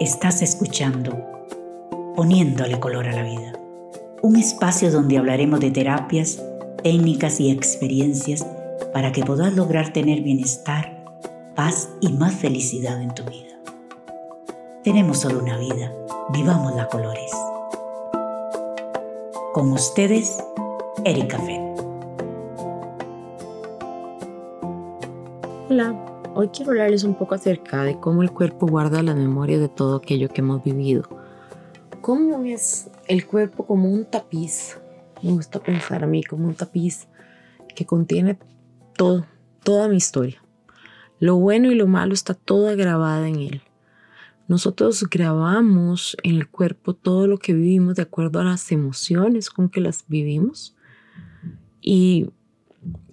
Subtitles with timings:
[0.00, 1.16] Estás escuchando
[2.16, 3.52] Poniéndole color a la vida.
[4.22, 6.42] Un espacio donde hablaremos de terapias,
[6.82, 8.46] técnicas y experiencias
[8.92, 11.04] para que puedas lograr tener bienestar,
[11.54, 13.58] paz y más felicidad en tu vida.
[14.84, 15.92] Tenemos solo una vida,
[16.32, 17.32] vivamos la colores.
[19.54, 20.36] Con ustedes,
[21.04, 21.62] Erika Fett.
[25.70, 26.11] Hola.
[26.34, 29.96] Hoy quiero hablarles un poco acerca de cómo el cuerpo guarda la memoria de todo
[29.96, 31.02] aquello que hemos vivido.
[32.00, 34.78] ¿Cómo es el cuerpo como un tapiz?
[35.22, 37.06] Me gusta pensar a mí como un tapiz
[37.76, 38.38] que contiene
[38.96, 39.26] todo,
[39.62, 40.42] toda mi historia.
[41.20, 43.62] Lo bueno y lo malo está toda grabada en él.
[44.48, 49.68] Nosotros grabamos en el cuerpo todo lo que vivimos de acuerdo a las emociones con
[49.68, 50.74] que las vivimos.
[51.82, 52.30] Y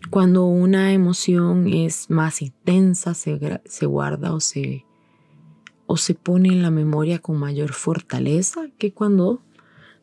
[0.09, 4.85] cuando una emoción es más intensa, se, se guarda o se,
[5.85, 9.41] o se pone en la memoria con mayor fortaleza que cuando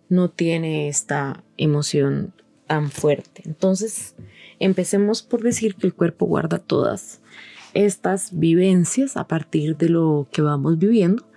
[0.08, 2.34] no tiene esta emoción
[2.66, 3.42] tan fuerte.
[3.44, 4.14] Entonces,
[4.58, 7.20] empecemos por decir que el cuerpo guarda todas
[7.74, 11.28] estas vivencias a partir de lo que vamos viviendo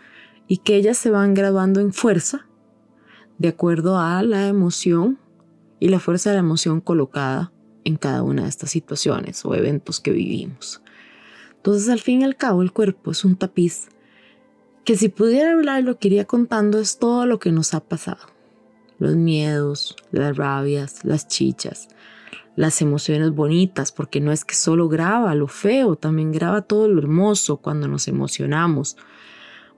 [0.48, 2.48] y que ellas se van grabando en fuerza
[3.38, 5.20] de acuerdo a la emoción
[5.80, 7.52] y la fuerza de la emoción colocada
[7.84, 10.82] en cada una de estas situaciones o eventos que vivimos.
[11.58, 13.90] Entonces, al fin y al cabo, el cuerpo es un tapiz
[14.86, 18.22] que si pudiera hablar lo que iría contando es todo lo que nos ha pasado.
[18.98, 21.90] Los miedos, las rabias, las chichas,
[22.56, 27.00] las emociones bonitas, porque no es que solo graba lo feo, también graba todo lo
[27.00, 28.98] hermoso cuando nos emocionamos,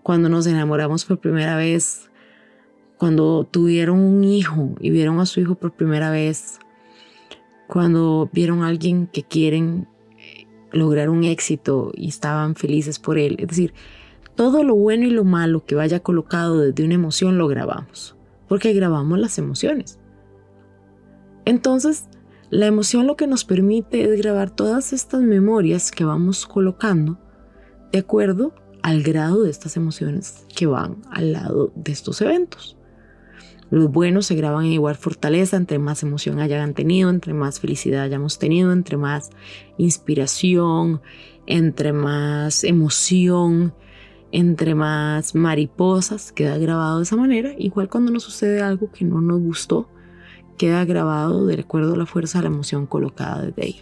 [0.01, 2.09] cuando nos enamoramos por primera vez,
[2.97, 6.59] cuando tuvieron un hijo y vieron a su hijo por primera vez,
[7.71, 13.37] cuando vieron a alguien que quieren eh, lograr un éxito y estaban felices por él.
[13.39, 13.73] Es decir,
[14.35, 18.17] todo lo bueno y lo malo que vaya colocado desde una emoción lo grabamos,
[18.49, 19.99] porque grabamos las emociones.
[21.45, 22.09] Entonces,
[22.49, 27.19] la emoción lo que nos permite es grabar todas estas memorias que vamos colocando
[27.93, 32.75] de acuerdo al grado de estas emociones que van al lado de estos eventos.
[33.71, 38.03] Los buenos se graban en igual fortaleza, entre más emoción hayan tenido, entre más felicidad
[38.03, 39.29] hayamos tenido, entre más
[39.77, 41.01] inspiración,
[41.47, 43.73] entre más emoción,
[44.33, 47.53] entre más mariposas, queda grabado de esa manera.
[47.57, 49.89] Igual cuando nos sucede algo que no nos gustó,
[50.57, 53.81] queda grabado de acuerdo a la fuerza de la emoción colocada desde ahí.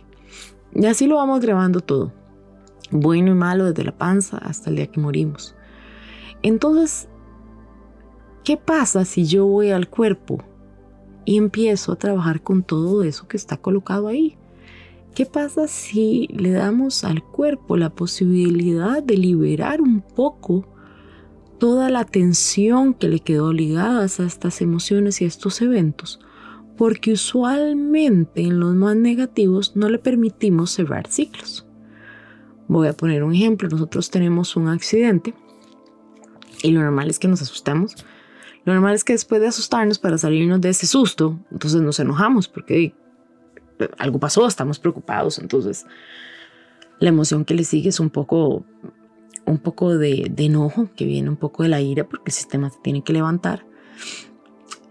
[0.73, 2.13] Y así lo vamos grabando todo,
[2.91, 5.55] bueno y malo desde la panza hasta el día que morimos.
[6.43, 7.09] Entonces,
[8.49, 10.39] ¿Qué pasa si yo voy al cuerpo
[11.23, 14.39] y empiezo a trabajar con todo eso que está colocado ahí?
[15.13, 20.67] ¿Qué pasa si le damos al cuerpo la posibilidad de liberar un poco
[21.59, 26.19] toda la tensión que le quedó ligada a estas emociones y a estos eventos?
[26.75, 31.67] Porque usualmente en los más negativos no le permitimos cerrar ciclos.
[32.67, 33.69] Voy a poner un ejemplo.
[33.69, 35.35] Nosotros tenemos un accidente
[36.63, 37.95] y lo normal es que nos asustamos
[38.65, 42.47] lo normal es que después de asustarnos para salirnos de ese susto, entonces nos enojamos
[42.47, 42.93] porque
[43.97, 45.85] algo pasó, estamos preocupados, entonces
[46.99, 48.65] la emoción que le sigue es un poco,
[49.45, 52.79] un poco de, enojo, que viene un poco de la ira porque el sistema se
[52.79, 53.65] tiene que levantar.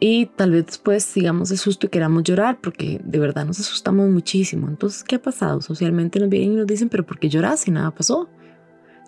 [0.00, 4.08] Y tal vez después sigamos de susto y queramos llorar porque de verdad nos asustamos
[4.08, 4.68] muchísimo.
[4.68, 5.60] Entonces, ¿qué ha pasado?
[5.60, 8.28] Socialmente nos vienen y nos dicen, pero ¿por qué lloras si nada pasó?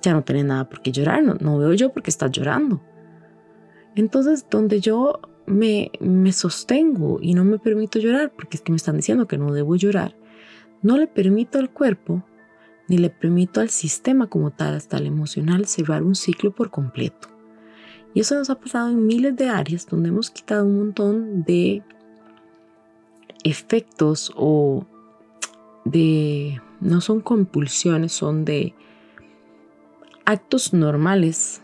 [0.03, 2.83] Ya no tenés nada por qué llorar, no, no veo yo porque estás llorando.
[3.97, 8.77] Entonces, donde yo me, me sostengo y no me permito llorar, porque es que me
[8.77, 10.17] están diciendo que no debo llorar,
[10.83, 12.25] no le permito al cuerpo
[12.89, 17.29] ni le permito al sistema como tal, hasta el emocional, cerrar un ciclo por completo.
[18.15, 21.85] Y eso nos ha pasado en miles de áreas donde hemos quitado un montón de
[23.45, 24.85] efectos o
[25.85, 28.75] de, no son compulsiones, son de
[30.25, 31.63] actos normales,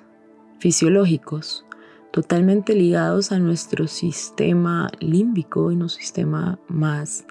[0.60, 1.65] fisiológicos,
[2.16, 7.26] totalmente ligados a nuestro sistema límbico y nuestro sistema más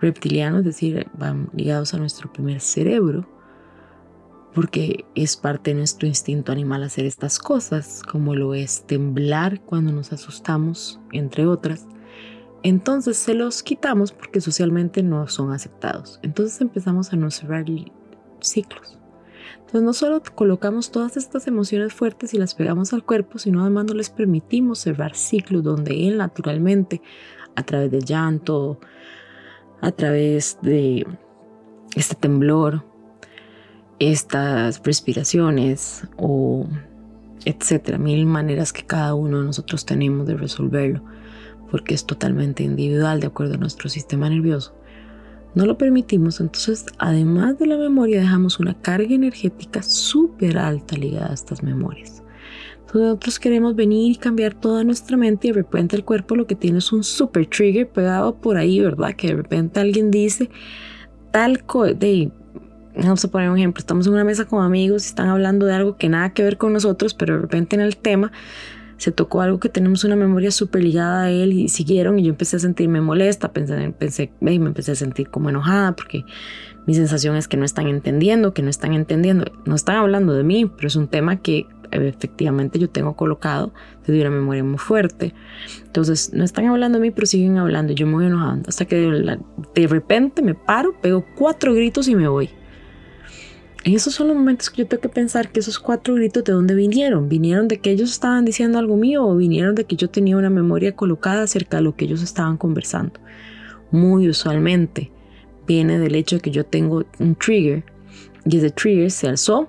[0.00, 3.24] reptiliano, es decir, van ligados a nuestro primer cerebro,
[4.52, 9.92] porque es parte de nuestro instinto animal hacer estas cosas, como lo es temblar cuando
[9.92, 11.86] nos asustamos, entre otras.
[12.64, 16.18] Entonces se los quitamos porque socialmente no son aceptados.
[16.24, 17.64] Entonces empezamos a no cerrar
[18.40, 18.99] ciclos.
[19.54, 23.86] Entonces no solo colocamos todas estas emociones fuertes y las pegamos al cuerpo, sino además
[23.86, 27.02] no les permitimos cerrar ciclos donde él naturalmente,
[27.56, 28.80] a través del llanto,
[29.80, 31.06] a través de
[31.96, 32.84] este temblor,
[33.98, 36.66] estas respiraciones o
[37.44, 41.02] etcétera, mil maneras que cada uno de nosotros tenemos de resolverlo,
[41.70, 44.74] porque es totalmente individual de acuerdo a nuestro sistema nervioso.
[45.54, 51.30] No lo permitimos, entonces además de la memoria dejamos una carga energética súper alta ligada
[51.30, 52.22] a estas memorias.
[52.72, 56.46] Entonces nosotros queremos venir y cambiar toda nuestra mente y de repente el cuerpo lo
[56.46, 59.14] que tiene es un super trigger pegado por ahí, ¿verdad?
[59.14, 60.50] Que de repente alguien dice
[61.32, 61.94] tal cosa,
[62.96, 65.74] vamos a poner un ejemplo, estamos en una mesa con amigos y están hablando de
[65.74, 68.32] algo que nada que ver con nosotros, pero de repente en el tema
[69.00, 72.28] se tocó algo que tenemos una memoria súper ligada a él y siguieron y yo
[72.28, 76.26] empecé a sentirme molesta, pensé, pensé, me empecé a sentir como enojada porque
[76.86, 80.44] mi sensación es que no están entendiendo, que no están entendiendo, no están hablando de
[80.44, 83.72] mí, pero es un tema que efectivamente yo tengo colocado
[84.06, 85.32] desde una memoria muy fuerte.
[85.86, 87.94] Entonces, no están hablando de mí, pero siguen hablando.
[87.94, 92.28] Yo me voy enojando hasta que de repente me paro, pego cuatro gritos y me
[92.28, 92.50] voy.
[93.82, 96.52] En esos son los momentos que yo tengo que pensar que esos cuatro gritos de
[96.52, 97.30] dónde vinieron.
[97.30, 100.50] ¿Vinieron de que ellos estaban diciendo algo mío o vinieron de que yo tenía una
[100.50, 103.18] memoria colocada acerca de lo que ellos estaban conversando?
[103.90, 105.10] Muy usualmente
[105.66, 107.84] viene del hecho de que yo tengo un trigger
[108.44, 109.68] y ese trigger se alzó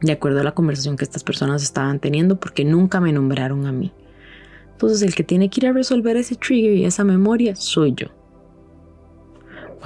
[0.00, 3.72] de acuerdo a la conversación que estas personas estaban teniendo porque nunca me nombraron a
[3.72, 3.92] mí.
[4.72, 8.08] Entonces el que tiene que ir a resolver ese trigger y esa memoria soy yo.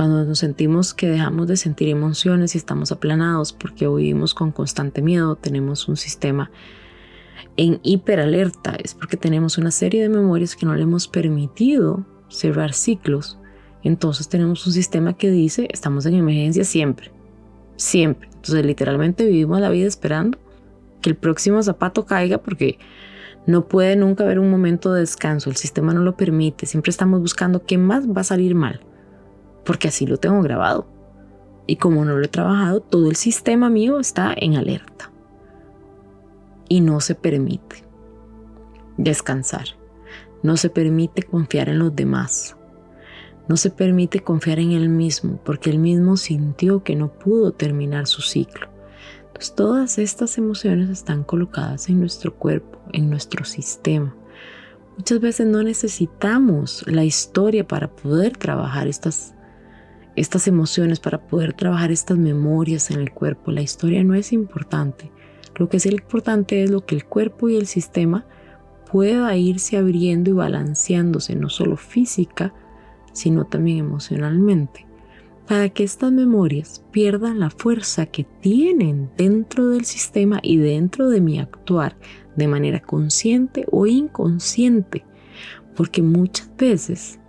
[0.01, 5.03] Cuando nos sentimos que dejamos de sentir emociones y estamos aplanados porque vivimos con constante
[5.03, 6.51] miedo, tenemos un sistema
[7.59, 12.73] en hiperalerta, es porque tenemos una serie de memorias que no le hemos permitido cerrar
[12.73, 13.39] ciclos.
[13.83, 17.13] Entonces tenemos un sistema que dice, estamos en emergencia siempre,
[17.77, 18.31] siempre.
[18.37, 20.39] Entonces literalmente vivimos la vida esperando
[21.03, 22.79] que el próximo zapato caiga porque
[23.47, 27.21] no puede nunca haber un momento de descanso, el sistema no lo permite, siempre estamos
[27.21, 28.81] buscando qué más va a salir mal
[29.71, 30.89] porque así lo tengo grabado.
[31.69, 35.13] Y como no lo he trabajado, todo el sistema mío está en alerta.
[36.69, 37.85] Y no se permite
[38.97, 39.67] descansar.
[40.43, 42.57] No se permite confiar en los demás.
[43.47, 48.09] No se permite confiar en él mismo, porque él mismo sintió que no pudo terminar
[48.09, 48.67] su ciclo.
[49.29, 54.17] Entonces todas estas emociones están colocadas en nuestro cuerpo, en nuestro sistema.
[54.97, 59.37] Muchas veces no necesitamos la historia para poder trabajar estas
[60.21, 63.51] estas emociones, para poder trabajar estas memorias en el cuerpo.
[63.51, 65.11] La historia no es importante.
[65.57, 68.27] Lo que es importante es lo que el cuerpo y el sistema
[68.91, 72.53] pueda irse abriendo y balanceándose, no solo física,
[73.13, 74.87] sino también emocionalmente,
[75.47, 81.21] para que estas memorias pierdan la fuerza que tienen dentro del sistema y dentro de
[81.21, 81.97] mi actuar
[82.37, 85.05] de manera consciente o inconsciente,
[85.77, 87.20] porque muchas veces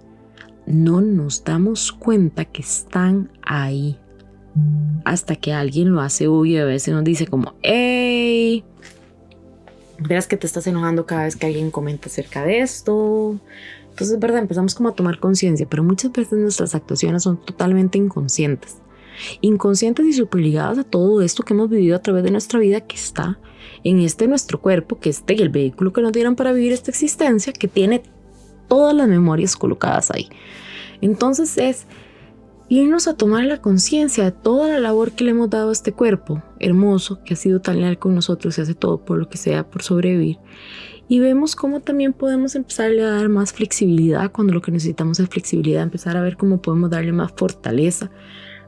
[0.72, 3.98] no nos damos cuenta que están ahí.
[5.06, 8.64] Hasta que alguien lo hace obvio y a veces nos dice como, hey,
[10.00, 13.40] verás que te estás enojando cada vez que alguien comenta acerca de esto.
[13.90, 17.98] Entonces, es verdad, empezamos como a tomar conciencia, pero muchas veces nuestras actuaciones son totalmente
[17.98, 18.78] inconscientes.
[19.42, 22.82] Inconscientes y super ligadas a todo esto que hemos vivido a través de nuestra vida
[22.82, 23.38] que está
[23.84, 27.54] en este nuestro cuerpo, que este el vehículo que nos dieron para vivir esta existencia,
[27.54, 28.04] que tiene
[28.72, 30.30] todas las memorias colocadas ahí.
[31.02, 31.88] Entonces es
[32.70, 35.92] irnos a tomar la conciencia de toda la labor que le hemos dado a este
[35.92, 39.38] cuerpo hermoso que ha sido tan leal con nosotros y hace todo por lo que
[39.38, 40.38] sea por sobrevivir.
[41.10, 45.28] Y vemos cómo también podemos empezarle a dar más flexibilidad cuando lo que necesitamos es
[45.28, 48.10] flexibilidad, empezar a ver cómo podemos darle más fortaleza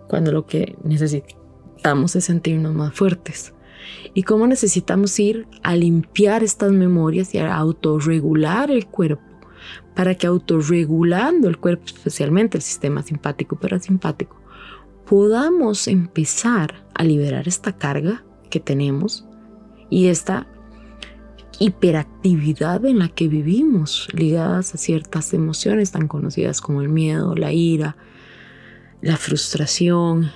[0.09, 3.53] cuando lo que necesitamos es sentirnos más fuertes.
[4.13, 9.32] Y cómo necesitamos ir a limpiar estas memorias y a autorregular el cuerpo
[9.95, 14.37] para que autorregulando el cuerpo, especialmente el sistema simpático y parasimpático,
[15.05, 19.25] podamos empezar a liberar esta carga que tenemos
[19.89, 20.47] y esta
[21.59, 27.53] hiperactividad en la que vivimos, ligadas a ciertas emociones tan conocidas como el miedo, la
[27.53, 27.95] ira,
[29.01, 30.31] la frustración,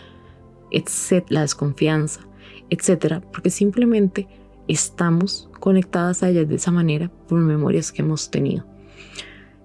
[1.29, 2.21] la desconfianza,
[2.69, 4.27] etcétera, porque simplemente
[4.67, 8.65] estamos conectadas a ellas de esa manera por memorias que hemos tenido.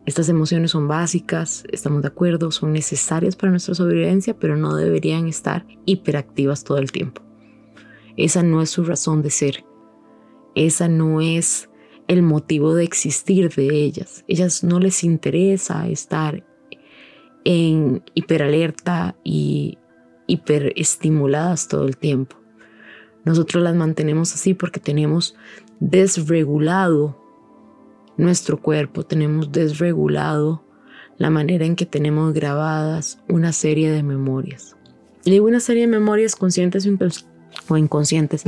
[0.04, 5.28] Estas emociones son básicas, estamos de acuerdo, son necesarias para nuestra sobrevivencia, pero no deberían
[5.28, 7.22] estar hiperactivas todo el tiempo.
[8.16, 9.64] Esa no es su razón de ser.
[10.54, 11.70] Esa no es
[12.08, 14.24] el motivo de existir de ellas.
[14.26, 16.44] Ellas no les interesa estar
[17.44, 19.78] en hiperalerta y
[20.26, 22.36] hiperestimuladas todo el tiempo.
[23.24, 25.36] Nosotros las mantenemos así porque tenemos
[25.78, 27.21] desregulado
[28.22, 30.64] nuestro cuerpo, tenemos desregulado
[31.18, 34.76] la manera en que tenemos grabadas una serie de memorias.
[35.24, 36.88] Y digo una serie de memorias conscientes
[37.68, 38.44] o inconscientes,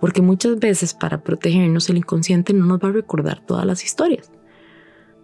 [0.00, 4.30] porque muchas veces para protegernos el inconsciente no nos va a recordar todas las historias.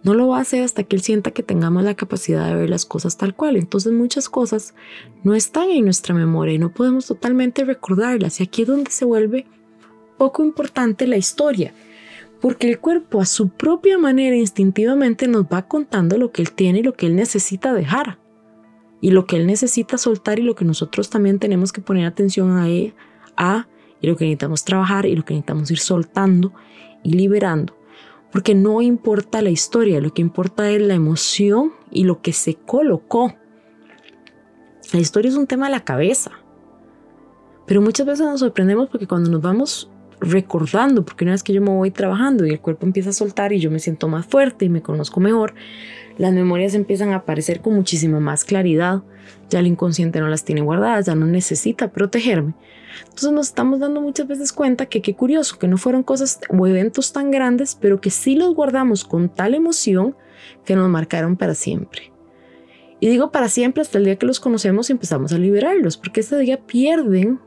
[0.03, 2.69] No lo va a hacer hasta que él sienta que tengamos la capacidad de ver
[2.69, 3.55] las cosas tal cual.
[3.55, 4.75] Entonces muchas cosas
[5.23, 8.39] no están en nuestra memoria y no podemos totalmente recordarlas.
[8.39, 9.47] Y aquí es donde se vuelve
[10.19, 11.73] poco importante la historia,
[12.45, 16.81] porque el cuerpo a su propia manera instintivamente nos va contando lo que él tiene
[16.81, 18.19] y lo que él necesita dejar.
[19.01, 22.51] Y lo que él necesita soltar y lo que nosotros también tenemos que poner atención
[22.51, 22.93] a, él,
[23.35, 23.67] a
[23.99, 26.53] y lo que necesitamos trabajar y lo que necesitamos ir soltando
[27.01, 27.75] y liberando
[28.31, 32.53] porque no importa la historia, lo que importa es la emoción y lo que se
[32.53, 33.33] colocó.
[34.93, 36.29] La historia es un tema de la cabeza,
[37.65, 41.61] pero muchas veces nos sorprendemos porque cuando nos vamos recordando, porque una vez que yo
[41.61, 44.65] me voy trabajando y el cuerpo empieza a soltar y yo me siento más fuerte
[44.65, 45.53] y me conozco mejor,
[46.17, 49.03] las memorias empiezan a aparecer con muchísima más claridad.
[49.49, 52.53] Ya el inconsciente no las tiene guardadas, ya no necesita protegerme.
[53.03, 56.67] Entonces nos estamos dando muchas veces cuenta que qué curioso, que no fueron cosas o
[56.67, 60.15] eventos tan grandes, pero que sí los guardamos con tal emoción
[60.63, 62.11] que nos marcaron para siempre.
[62.99, 66.21] Y digo para siempre hasta el día que los conocemos y empezamos a liberarlos, porque
[66.21, 67.39] ese día pierden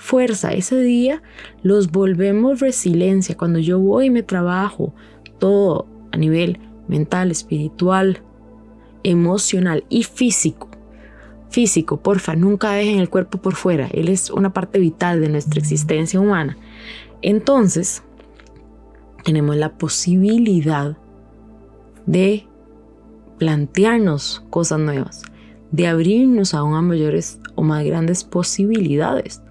[0.00, 1.22] fuerza, ese día
[1.62, 3.36] los volvemos resiliencia.
[3.36, 4.94] Cuando yo voy y me trabajo
[5.38, 8.22] todo a nivel mental, espiritual,
[9.02, 10.68] emocional y físico,
[11.50, 13.88] físico, porfa, nunca dejen el cuerpo por fuera.
[13.92, 16.56] Él es una parte vital de nuestra existencia humana.
[17.20, 18.02] Entonces,
[19.22, 20.96] tenemos la posibilidad
[22.06, 22.46] de
[23.38, 25.22] plantearnos cosas nuevas,
[25.72, 29.42] de abrirnos aún a mayores o más grandes posibilidades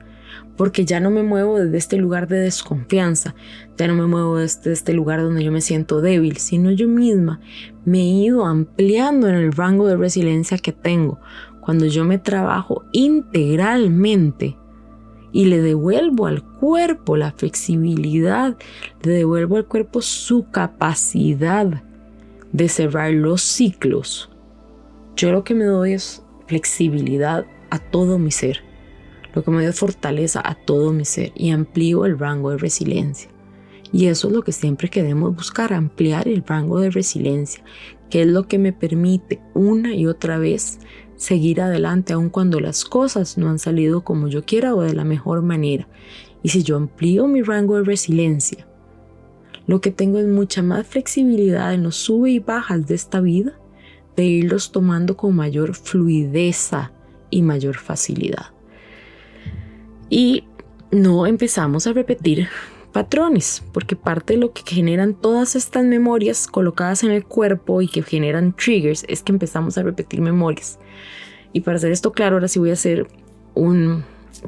[0.59, 3.33] porque ya no me muevo desde este lugar de desconfianza,
[3.77, 7.39] ya no me muevo desde este lugar donde yo me siento débil, sino yo misma
[7.85, 11.17] me he ido ampliando en el rango de resiliencia que tengo,
[11.61, 14.57] cuando yo me trabajo integralmente
[15.31, 18.57] y le devuelvo al cuerpo la flexibilidad,
[19.03, 21.83] le devuelvo al cuerpo su capacidad
[22.51, 24.29] de cerrar los ciclos.
[25.15, 28.68] Yo lo que me doy es flexibilidad a todo mi ser,
[29.33, 33.29] lo que me da fortaleza a todo mi ser y amplío el rango de resiliencia.
[33.91, 37.63] Y eso es lo que siempre queremos buscar, ampliar el rango de resiliencia,
[38.09, 40.79] que es lo que me permite una y otra vez
[41.15, 45.03] seguir adelante aun cuando las cosas no han salido como yo quiera o de la
[45.03, 45.88] mejor manera.
[46.43, 48.67] Y si yo amplío mi rango de resiliencia,
[49.67, 53.59] lo que tengo es mucha más flexibilidad en los sube y bajas de esta vida,
[54.15, 56.71] de irlos tomando con mayor fluidez
[57.29, 58.48] y mayor facilidad.
[60.09, 60.43] Y
[60.91, 62.47] no empezamos a repetir
[62.91, 67.87] patrones, porque parte de lo que generan todas estas memorias colocadas en el cuerpo y
[67.87, 70.79] que generan triggers es que empezamos a repetir memorias.
[71.53, 73.07] Y para hacer esto claro, ahora sí voy a hacer
[73.53, 74.03] un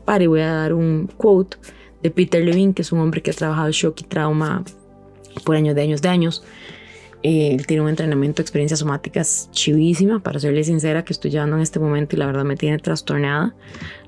[0.05, 1.57] par y voy a dar un quote
[2.01, 4.63] de Peter Levine, que es un hombre que ha trabajado shock y trauma
[5.43, 6.43] por años de años de años.
[7.23, 11.55] Eh, él tiene un entrenamiento de experiencias somáticas chivísima, para serle sincera, que estoy llevando
[11.55, 13.55] en este momento y la verdad me tiene trastornada.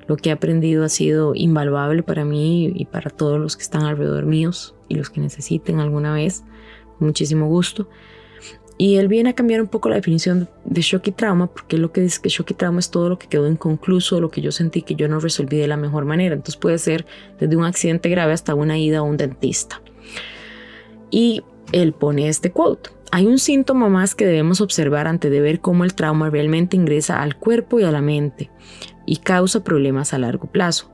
[0.08, 3.84] Lo que he aprendido ha sido invaluable para mí y para todos los que están
[3.84, 6.44] alrededor míos y los que necesiten alguna vez.
[7.00, 7.88] Muchísimo gusto.
[8.78, 11.92] Y él viene a cambiar un poco la definición de shock y trauma, porque lo
[11.92, 14.52] que dice que shock y trauma es todo lo que quedó inconcluso, lo que yo
[14.52, 16.34] sentí que yo no resolví de la mejor manera.
[16.34, 17.06] Entonces puede ser
[17.40, 19.82] desde un accidente grave hasta una ida a un dentista.
[21.12, 22.90] Y él pone este quote.
[23.16, 27.22] Hay un síntoma más que debemos observar antes de ver cómo el trauma realmente ingresa
[27.22, 28.50] al cuerpo y a la mente
[29.06, 30.92] y causa problemas a largo plazo.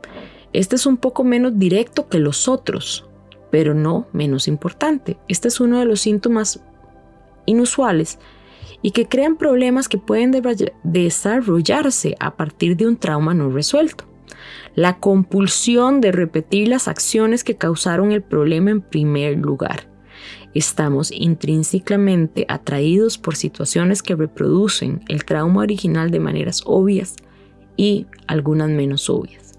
[0.51, 3.07] Este es un poco menos directo que los otros,
[3.51, 5.17] pero no menos importante.
[5.29, 6.61] Este es uno de los síntomas
[7.45, 8.19] inusuales
[8.81, 10.33] y que crean problemas que pueden
[10.83, 14.03] desarrollarse a partir de un trauma no resuelto.
[14.75, 19.88] La compulsión de repetir las acciones que causaron el problema en primer lugar.
[20.53, 27.15] Estamos intrínsecamente atraídos por situaciones que reproducen el trauma original de maneras obvias
[27.77, 29.49] y algunas menos obvias.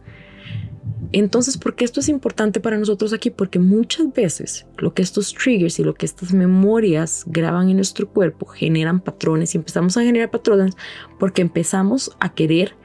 [1.12, 3.30] Entonces, ¿por qué esto es importante para nosotros aquí?
[3.30, 8.08] Porque muchas veces lo que estos triggers y lo que estas memorias graban en nuestro
[8.08, 10.76] cuerpo generan patrones y empezamos a generar patrones
[11.18, 12.76] porque empezamos a querer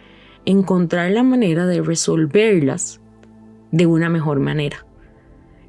[0.46, 3.00] encontrar la manera de resolverlas
[3.72, 4.85] de una mejor manera.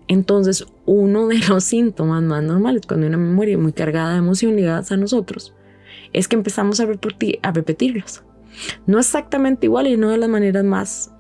[0.09, 4.57] Entonces, uno de los síntomas más normales cuando hay una memoria muy cargada de emociones
[4.57, 5.55] ligadas a nosotros
[6.13, 8.23] es que empezamos a, repetir, a repetirlas.
[8.87, 11.13] No exactamente igual y no de las maneras más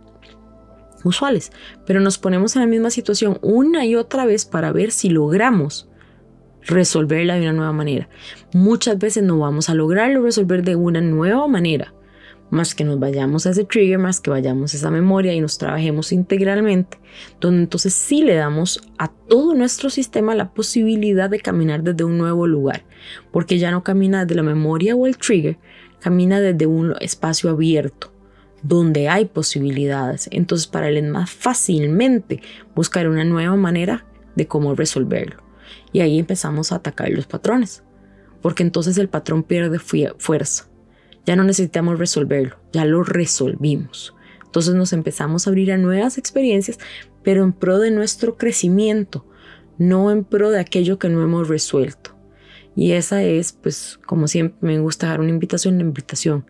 [1.04, 1.52] usuales,
[1.84, 5.88] pero nos ponemos en la misma situación una y otra vez para ver si logramos
[6.62, 8.08] resolverla de una nueva manera.
[8.52, 11.92] Muchas veces no vamos a lograrlo resolver de una nueva manera
[12.50, 15.58] más que nos vayamos a ese trigger, más que vayamos a esa memoria y nos
[15.58, 16.98] trabajemos integralmente,
[17.40, 22.18] donde entonces sí le damos a todo nuestro sistema la posibilidad de caminar desde un
[22.18, 22.84] nuevo lugar,
[23.32, 25.58] porque ya no camina desde la memoria o el trigger,
[26.00, 28.12] camina desde un espacio abierto,
[28.62, 30.28] donde hay posibilidades.
[30.30, 32.40] Entonces para él es más fácilmente
[32.74, 35.42] buscar una nueva manera de cómo resolverlo.
[35.92, 37.82] Y ahí empezamos a atacar los patrones,
[38.40, 40.68] porque entonces el patrón pierde fuerza
[41.26, 44.14] ya no necesitamos resolverlo, ya lo resolvimos.
[44.44, 46.78] Entonces nos empezamos a abrir a nuevas experiencias,
[47.22, 49.26] pero en pro de nuestro crecimiento,
[49.76, 52.16] no en pro de aquello que no hemos resuelto.
[52.76, 56.46] Y esa es, pues, como siempre me gusta dar una invitación, una invitación.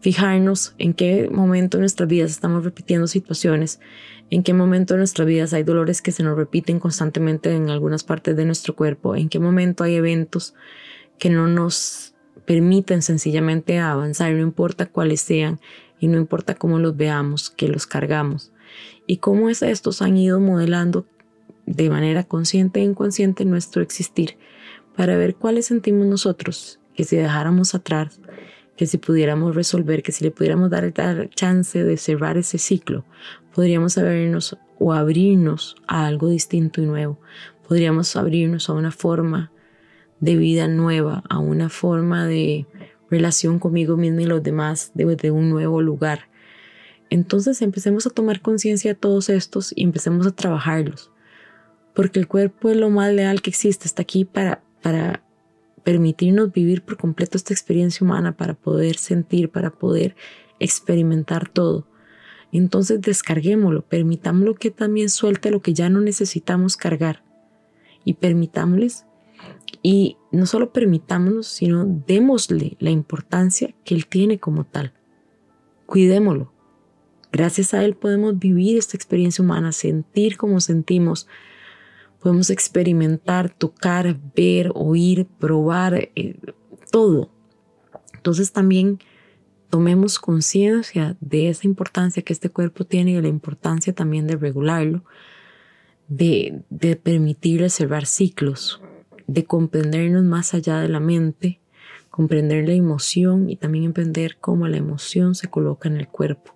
[0.00, 3.80] Fijarnos en qué momento de nuestras vidas estamos repitiendo situaciones,
[4.30, 8.04] en qué momento de nuestras vidas hay dolores que se nos repiten constantemente en algunas
[8.04, 10.54] partes de nuestro cuerpo, en qué momento hay eventos
[11.18, 12.11] que no nos
[12.44, 15.60] permiten sencillamente avanzar, no importa cuáles sean
[16.00, 18.52] y no importa cómo los veamos, que los cargamos.
[19.06, 21.06] Y cómo es, estos han ido modelando
[21.66, 24.36] de manera consciente e inconsciente nuestro existir
[24.96, 28.20] para ver cuáles sentimos nosotros, que si dejáramos atrás,
[28.76, 33.04] que si pudiéramos resolver, que si le pudiéramos dar la chance de cerrar ese ciclo,
[33.54, 37.18] podríamos abrirnos o abrirnos a algo distinto y nuevo.
[37.68, 39.52] Podríamos abrirnos a una forma
[40.22, 42.64] de vida nueva, a una forma de
[43.10, 46.28] relación conmigo mismo y los demás desde un nuevo lugar.
[47.10, 51.10] Entonces empecemos a tomar conciencia de todos estos y empecemos a trabajarlos.
[51.92, 55.24] Porque el cuerpo es lo más leal que existe, está aquí para, para
[55.82, 60.14] permitirnos vivir por completo esta experiencia humana, para poder sentir, para poder
[60.60, 61.88] experimentar todo.
[62.52, 67.24] Entonces descarguémoslo, permitámoslo que también suelte lo que ya no necesitamos cargar
[68.04, 69.04] y permitámosles
[69.82, 74.92] y no solo permitámonos, sino démosle la importancia que Él tiene como tal.
[75.86, 76.52] Cuidémoslo.
[77.32, 81.26] Gracias a Él podemos vivir esta experiencia humana, sentir como sentimos.
[82.20, 86.36] Podemos experimentar, tocar, ver, oír, probar, eh,
[86.90, 87.30] todo.
[88.14, 88.98] Entonces también
[89.70, 94.36] tomemos conciencia de esa importancia que este cuerpo tiene y de la importancia también de
[94.36, 95.02] regularlo,
[96.08, 98.82] de, de permitirle cerrar ciclos,
[99.26, 101.60] de comprendernos más allá de la mente,
[102.10, 106.54] comprender la emoción y también entender cómo la emoción se coloca en el cuerpo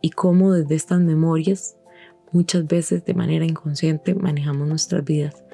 [0.00, 1.76] y cómo desde estas memorias
[2.32, 5.44] muchas veces de manera inconsciente manejamos nuestras vidas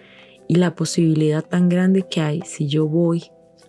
[0.46, 3.24] y la posibilidad tan grande que hay si yo voy,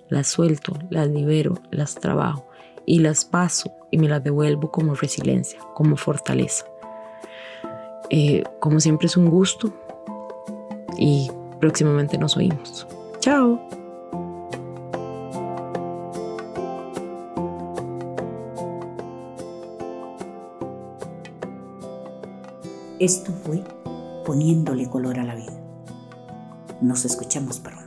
[0.09, 2.47] las suelto, las libero, las trabajo
[2.85, 6.65] y las paso y me las devuelvo como resiliencia, como fortaleza.
[8.09, 9.73] Eh, como siempre es un gusto
[10.97, 12.87] y Próximamente nos oímos.
[13.19, 13.59] Chao.
[22.99, 23.61] Esto fue
[24.25, 25.53] poniéndole color a la vida.
[26.81, 27.84] Nos escuchamos pronto.